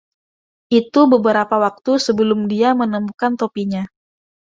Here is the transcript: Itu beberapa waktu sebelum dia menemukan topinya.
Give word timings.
Itu 0.79 1.01
beberapa 1.13 1.55
waktu 1.65 1.91
sebelum 2.05 2.39
dia 2.51 2.69
menemukan 2.81 3.31
topinya. 3.41 3.83